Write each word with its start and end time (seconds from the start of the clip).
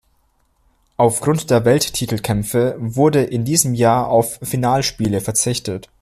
Aufgrund 0.97 1.51
der 1.51 1.63
Welttitelkämpfe 1.63 2.75
wurde 2.79 3.21
in 3.21 3.45
diesem 3.45 3.75
Jahr 3.75 4.07
auf 4.07 4.39
Finalspiele 4.41 5.21
verzichtet. 5.21 5.91